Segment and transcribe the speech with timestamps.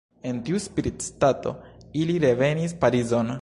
[0.29, 1.53] En tiu spiritstato
[2.05, 3.29] ili revenis Parizon.